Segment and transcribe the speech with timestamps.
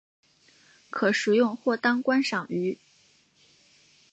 [0.89, 2.79] 可食用或当观赏鱼。